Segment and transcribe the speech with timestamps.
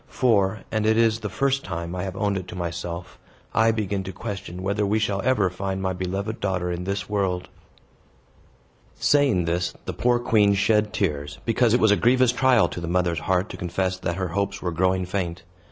[0.09, 3.19] For and it is the first time I have owned it to myself
[3.53, 7.49] I begin to question whether we shall ever find my beloved daughter in this world."
[8.95, 12.87] Saying this, the poor queen shed tears, because it was a grievous trial to the
[12.87, 15.43] mother's heart to confess that her hopes were growing faint.